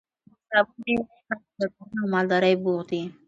د 0.03 0.03
زابل 0.49 0.79
ډېری 0.85 0.95
خلک 1.25 1.41
په 1.57 1.63
کرنه 1.87 1.99
او 2.03 2.11
مالدارۍ 2.13 2.53
بوخت 2.63 2.87
دي. 2.91 3.01